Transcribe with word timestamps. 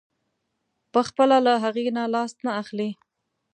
پخپله 0.93 1.37
له 1.45 1.53
هغې 1.63 1.87
نه 1.97 2.03
لاس 2.13 2.31
نه 2.45 2.51
اخلي. 2.61 2.89